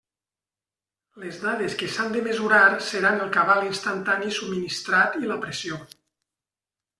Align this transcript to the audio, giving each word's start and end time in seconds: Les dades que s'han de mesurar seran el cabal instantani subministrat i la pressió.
Les 1.23 1.35
dades 1.43 1.75
que 1.81 1.89
s'han 1.95 2.15
de 2.15 2.23
mesurar 2.27 2.61
seran 2.87 3.21
el 3.27 3.29
cabal 3.37 3.61
instantani 3.67 4.33
subministrat 4.39 5.21
i 5.21 5.31
la 5.35 5.39
pressió. 5.45 5.81